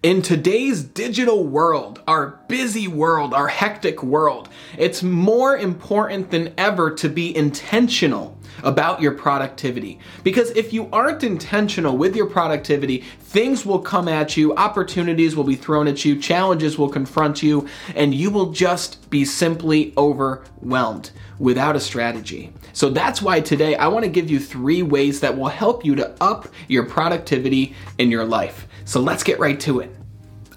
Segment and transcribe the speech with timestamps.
[0.00, 6.92] In today's digital world, our busy world, our hectic world, it's more important than ever
[6.92, 9.98] to be intentional about your productivity.
[10.24, 15.44] Because if you aren't intentional with your productivity, things will come at you, opportunities will
[15.44, 21.10] be thrown at you, challenges will confront you, and you will just be simply overwhelmed
[21.38, 22.52] without a strategy.
[22.72, 25.94] So that's why today I want to give you three ways that will help you
[25.96, 28.66] to up your productivity in your life.
[28.84, 29.94] So let's get right to it.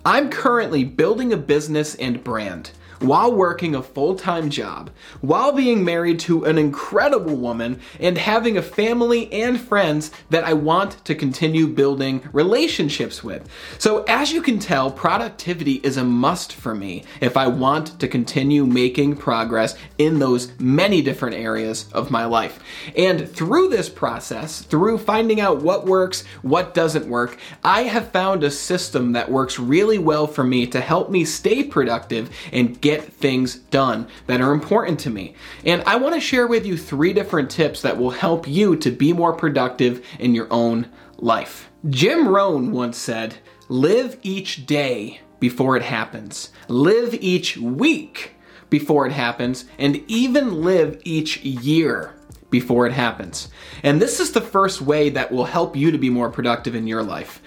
[0.03, 4.89] I'm currently building a business and brand while working a full time job,
[5.21, 10.53] while being married to an incredible woman, and having a family and friends that I
[10.53, 13.47] want to continue building relationships with.
[13.77, 18.07] So, as you can tell, productivity is a must for me if I want to
[18.07, 22.59] continue making progress in those many different areas of my life.
[22.95, 28.43] And through this process, through finding out what works, what doesn't work, I have found
[28.43, 32.90] a system that works really well for me to help me stay productive and get
[32.91, 35.33] get things done that are important to me.
[35.65, 38.91] And I want to share with you three different tips that will help you to
[38.91, 41.71] be more productive in your own life.
[41.89, 43.35] Jim Rohn once said,
[43.69, 48.35] Live each day before it happens, live each week
[48.69, 52.13] before it happens, and even live each year
[52.49, 53.47] before it happens.
[53.83, 56.87] And this is the first way that will help you to be more productive in
[56.87, 57.41] your life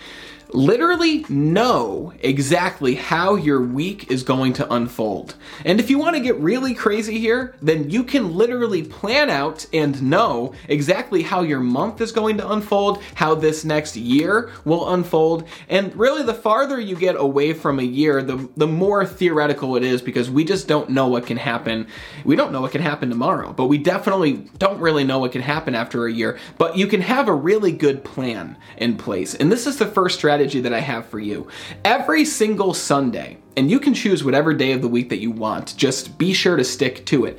[0.55, 5.35] literally know exactly how your week is going to unfold.
[5.65, 9.67] And if you want to get really crazy here, then you can literally plan out
[9.73, 14.95] and know exactly how your month is going to unfold, how this next year will
[14.95, 15.45] unfold.
[15.69, 19.83] And really, the farther you get away from a year, the, the more theoretical it
[19.83, 21.89] is because we just don't know what can happen.
[22.25, 25.43] We don't know what can happen tomorrow, but we definitely don't really know what can
[25.43, 26.39] happen after a year.
[26.59, 29.35] But you can have a really good plan in place.
[29.35, 31.49] And this is the first strategy strategy that I have for you.
[31.85, 35.77] Every single Sunday, and you can choose whatever day of the week that you want.
[35.77, 37.39] Just be sure to stick to it.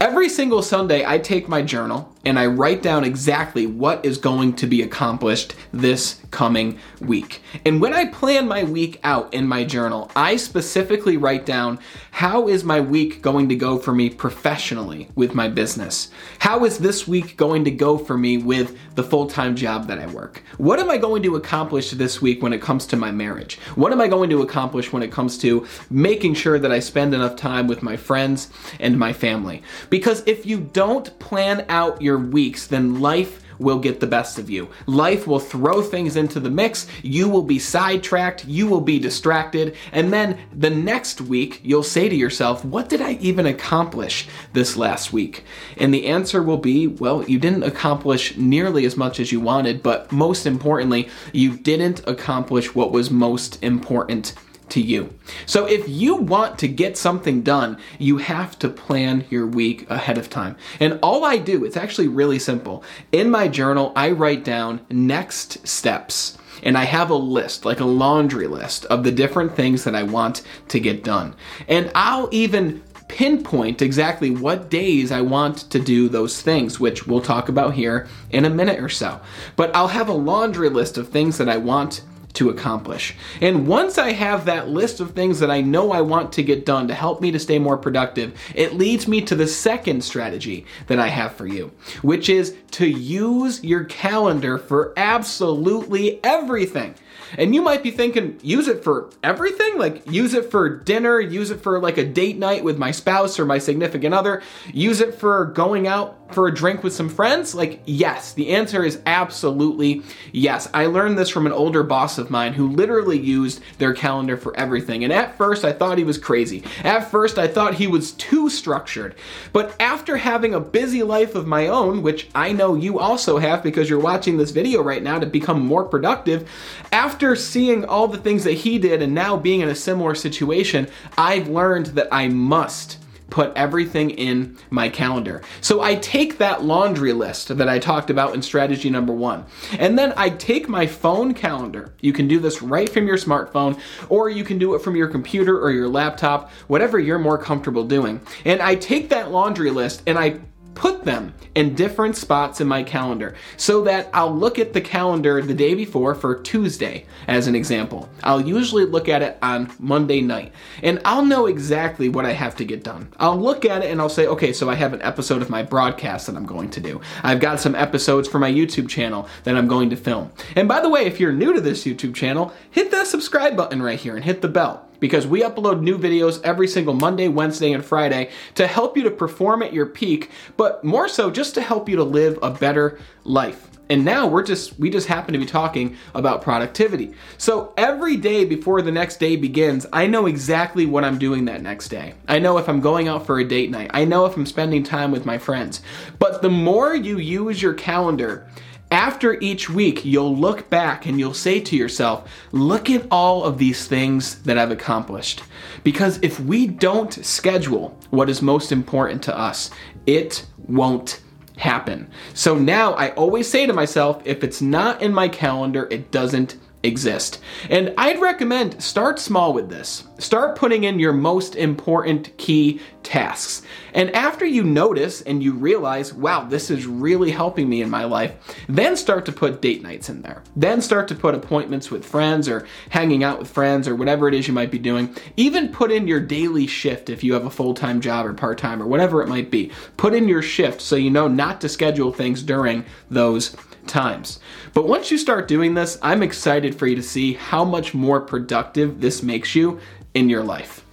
[0.00, 4.54] Every single Sunday, I take my journal and I write down exactly what is going
[4.56, 7.40] to be accomplished this coming week.
[7.64, 11.78] And when I plan my week out in my journal, I specifically write down
[12.10, 16.10] how is my week going to go for me professionally with my business?
[16.40, 20.00] How is this week going to go for me with the full time job that
[20.00, 20.42] I work?
[20.58, 23.58] What am I going to accomplish this week when it comes to my marriage?
[23.76, 25.55] What am I going to accomplish when it comes to
[25.88, 28.50] making sure that I spend enough time with my friends
[28.80, 29.62] and my family.
[29.88, 34.50] Because if you don't plan out your weeks, then life will get the best of
[34.50, 34.68] you.
[34.86, 39.76] Life will throw things into the mix, you will be sidetracked, you will be distracted,
[39.92, 44.76] and then the next week you'll say to yourself, What did I even accomplish this
[44.76, 45.44] last week?
[45.76, 49.82] And the answer will be, Well, you didn't accomplish nearly as much as you wanted,
[49.82, 54.34] but most importantly, you didn't accomplish what was most important
[54.70, 55.12] to you.
[55.46, 60.18] So if you want to get something done, you have to plan your week ahead
[60.18, 60.56] of time.
[60.80, 62.82] And all I do, it's actually really simple.
[63.12, 66.38] In my journal, I write down next steps.
[66.62, 70.02] And I have a list, like a laundry list, of the different things that I
[70.02, 71.34] want to get done.
[71.68, 77.20] And I'll even pinpoint exactly what days I want to do those things, which we'll
[77.20, 79.20] talk about here in a minute or so.
[79.54, 82.02] But I'll have a laundry list of things that I want
[82.36, 83.14] to accomplish.
[83.40, 86.66] And once I have that list of things that I know I want to get
[86.66, 90.66] done to help me to stay more productive, it leads me to the second strategy
[90.86, 96.94] that I have for you, which is to use your calendar for absolutely everything.
[97.38, 99.78] And you might be thinking, use it for everything?
[99.78, 103.38] Like, use it for dinner, use it for like a date night with my spouse
[103.38, 104.42] or my significant other,
[104.72, 107.54] use it for going out for a drink with some friends?
[107.54, 108.32] Like, yes.
[108.32, 110.68] The answer is absolutely yes.
[110.74, 114.56] I learned this from an older boss of mine who literally used their calendar for
[114.56, 115.04] everything.
[115.04, 116.64] And at first, I thought he was crazy.
[116.82, 119.14] At first, I thought he was too structured.
[119.52, 123.62] But after having a busy life of my own, which I know you also have
[123.62, 126.48] because you're watching this video right now to become more productive,
[126.92, 130.88] after seeing all the things that he did and now being in a similar situation,
[131.16, 132.98] I've learned that I must
[133.30, 135.42] put everything in my calendar.
[135.60, 139.44] So I take that laundry list that I talked about in strategy number one,
[139.78, 141.94] and then I take my phone calendar.
[142.00, 143.78] You can do this right from your smartphone,
[144.08, 147.84] or you can do it from your computer or your laptop, whatever you're more comfortable
[147.84, 148.20] doing.
[148.44, 150.40] And I take that laundry list and I
[150.76, 155.42] put them in different spots in my calendar so that I'll look at the calendar
[155.42, 158.08] the day before for Tuesday, as an example.
[158.22, 160.52] I'll usually look at it on Monday night
[160.82, 163.08] and I'll know exactly what I have to get done.
[163.18, 165.62] I'll look at it and I'll say, okay, so I have an episode of my
[165.62, 167.00] broadcast that I'm going to do.
[167.22, 170.30] I've got some episodes for my YouTube channel that I'm going to film.
[170.54, 173.82] And by the way, if you're new to this YouTube channel, hit that subscribe button
[173.82, 177.72] right here and hit the bell because we upload new videos every single Monday, Wednesday,
[177.72, 181.62] and Friday to help you to perform at your peak, but more so just to
[181.62, 183.70] help you to live a better life.
[183.88, 187.12] And now we're just we just happen to be talking about productivity.
[187.38, 191.62] So every day before the next day begins, I know exactly what I'm doing that
[191.62, 192.14] next day.
[192.26, 193.90] I know if I'm going out for a date night.
[193.94, 195.82] I know if I'm spending time with my friends.
[196.18, 198.48] But the more you use your calendar
[198.90, 203.58] after each week, you'll look back and you'll say to yourself, look at all of
[203.58, 205.42] these things that I've accomplished.
[205.82, 209.70] Because if we don't schedule what is most important to us,
[210.06, 211.20] it won't
[211.56, 212.10] happen.
[212.34, 216.56] So now I always say to myself, if it's not in my calendar, it doesn't
[216.86, 217.40] exist.
[217.68, 220.04] And I'd recommend start small with this.
[220.18, 223.62] Start putting in your most important key tasks.
[223.92, 228.04] And after you notice and you realize, wow, this is really helping me in my
[228.04, 228.34] life,
[228.68, 230.42] then start to put date nights in there.
[230.56, 234.34] Then start to put appointments with friends or hanging out with friends or whatever it
[234.34, 235.14] is you might be doing.
[235.36, 238.58] Even put in your daily shift if you have a full time job or part
[238.58, 239.70] time or whatever it might be.
[239.96, 243.56] Put in your shift so you know not to schedule things during those
[243.86, 244.40] times.
[244.74, 248.20] But once you start doing this, I'm excited for you to see how much more
[248.20, 249.80] productive this makes you
[250.14, 250.84] in your life.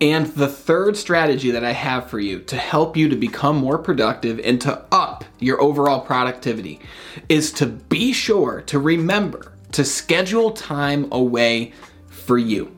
[0.00, 3.78] And the third strategy that I have for you to help you to become more
[3.78, 6.80] productive and to up your overall productivity
[7.28, 11.72] is to be sure to remember to schedule time away
[12.08, 12.74] for you.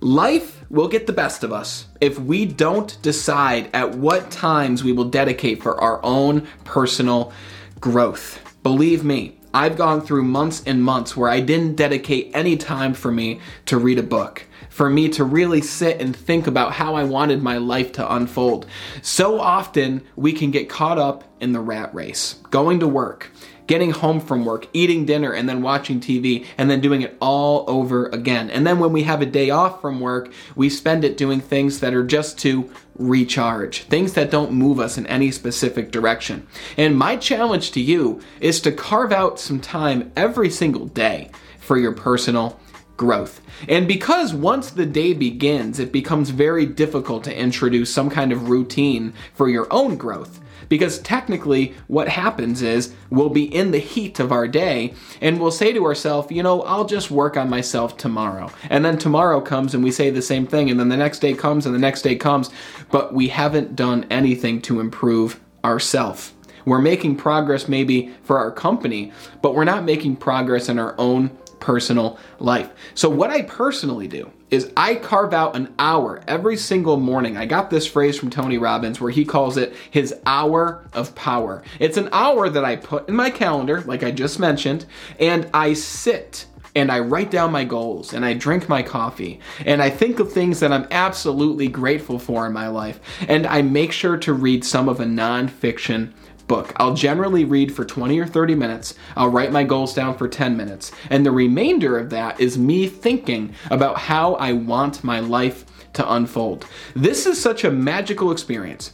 [0.00, 4.92] Life will get the best of us if we don't decide at what times we
[4.92, 7.32] will dedicate for our own personal
[7.80, 8.40] growth.
[8.66, 13.12] Believe me, I've gone through months and months where I didn't dedicate any time for
[13.12, 14.42] me to read a book,
[14.76, 18.66] for me to really sit and think about how I wanted my life to unfold.
[19.00, 23.30] So often we can get caught up in the rat race, going to work,
[23.66, 27.64] getting home from work, eating dinner, and then watching TV, and then doing it all
[27.68, 28.50] over again.
[28.50, 31.80] And then when we have a day off from work, we spend it doing things
[31.80, 36.46] that are just to recharge, things that don't move us in any specific direction.
[36.76, 41.30] And my challenge to you is to carve out some time every single day
[41.60, 42.60] for your personal
[42.96, 43.40] growth.
[43.68, 48.48] And because once the day begins, it becomes very difficult to introduce some kind of
[48.48, 50.40] routine for your own growth.
[50.68, 55.52] Because technically, what happens is we'll be in the heat of our day and we'll
[55.52, 58.50] say to ourselves, you know, I'll just work on myself tomorrow.
[58.68, 60.68] And then tomorrow comes and we say the same thing.
[60.68, 62.50] And then the next day comes and the next day comes,
[62.90, 66.32] but we haven't done anything to improve ourselves.
[66.64, 71.30] We're making progress maybe for our company, but we're not making progress in our own
[71.60, 72.70] personal life.
[72.94, 77.36] So, what I personally do is I carve out an hour every single morning.
[77.36, 81.62] I got this phrase from Tony Robbins where he calls it his hour of power.
[81.80, 84.86] It's an hour that I put in my calendar, like I just mentioned,
[85.18, 89.82] and I sit and I write down my goals and I drink my coffee and
[89.82, 93.92] I think of things that I'm absolutely grateful for in my life and I make
[93.92, 96.12] sure to read some of a nonfiction
[96.46, 96.72] book.
[96.76, 98.94] I'll generally read for 20 or 30 minutes.
[99.16, 100.92] I'll write my goals down for 10 minutes.
[101.10, 105.64] And the remainder of that is me thinking about how I want my life
[105.94, 106.66] to unfold.
[106.94, 108.92] This is such a magical experience.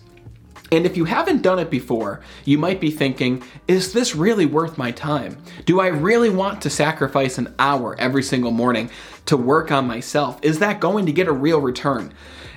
[0.71, 4.79] And if you haven't done it before, you might be thinking, is this really worth
[4.79, 5.37] my time?
[5.67, 8.91] Do I really want to sacrifice an hour every single morning
[9.27, 10.39] to work on myself?
[10.43, 12.15] Is that going to get a real return?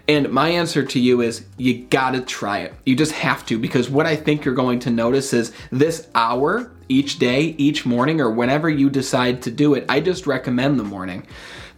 [0.07, 2.73] And my answer to you is you gotta try it.
[2.85, 6.71] You just have to, because what I think you're going to notice is this hour
[6.87, 10.83] each day, each morning, or whenever you decide to do it, I just recommend the
[10.83, 11.25] morning.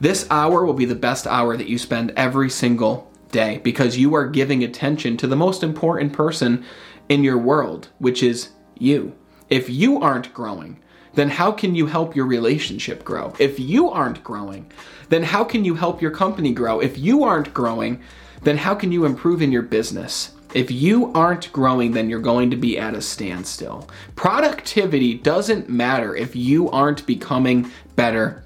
[0.01, 4.13] This hour will be the best hour that you spend every single day because you
[4.13, 6.65] are giving attention to the most important person
[7.07, 9.15] in your world, which is you.
[9.49, 10.79] If you aren't growing,
[11.17, 13.33] then how can you help your relationship grow?
[13.39, 14.71] If you aren't growing,
[15.09, 16.79] then how can you help your company grow?
[16.79, 18.03] If you aren't growing,
[18.43, 20.35] then how can you improve in your business?
[20.53, 23.89] If you aren't growing, then you're going to be at a standstill.
[24.15, 28.43] Productivity doesn't matter if you aren't becoming better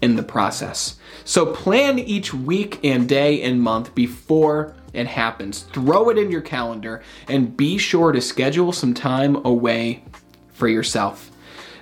[0.00, 0.98] in the process.
[1.26, 5.64] So plan each week and day and month before it happens.
[5.74, 10.04] Throw it in your calendar and be sure to schedule some time away
[10.54, 11.30] for yourself.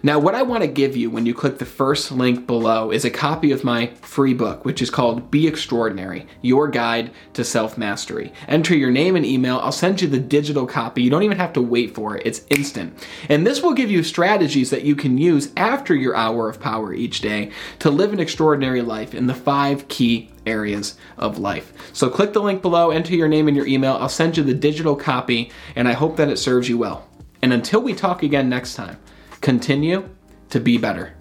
[0.04, 3.04] Now, what I want to give you when you click the first link below is
[3.04, 7.78] a copy of my free book, which is called Be Extraordinary Your Guide to Self
[7.78, 8.32] Mastery.
[8.48, 9.58] Enter your name and email.
[9.58, 11.02] I'll send you the digital copy.
[11.02, 13.06] You don't even have to wait for it, it's instant.
[13.28, 16.92] And this will give you strategies that you can use after your hour of power
[16.92, 21.72] each day to live an extraordinary life in the five key areas of life.
[21.92, 23.92] So click the link below, enter your name and your email.
[24.00, 27.08] I'll send you the digital copy, and I hope that it serves you well.
[27.40, 28.98] And until we talk again next time,
[29.42, 30.08] continue
[30.50, 31.14] to be better.